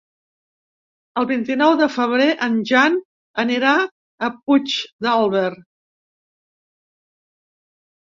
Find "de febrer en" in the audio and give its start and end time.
1.81-2.55